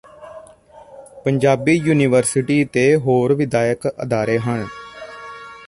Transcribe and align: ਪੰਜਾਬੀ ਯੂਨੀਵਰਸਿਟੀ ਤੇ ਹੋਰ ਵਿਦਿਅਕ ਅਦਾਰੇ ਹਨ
ਪੰਜਾਬੀ 1.25 1.75
ਯੂਨੀਵਰਸਿਟੀ 1.77 2.63
ਤੇ 2.65 2.95
ਹੋਰ 2.95 3.33
ਵਿਦਿਅਕ 3.33 3.87
ਅਦਾਰੇ 4.03 4.39
ਹਨ 4.39 4.65